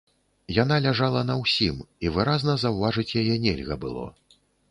[0.63, 4.05] Яна ляжала на ўсім, і выразна заўважыць яе нельга было.